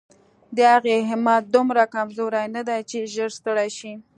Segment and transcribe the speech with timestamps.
[0.55, 3.93] د هغې همت دومره کمزوری نه دی چې ژر ستړې شي.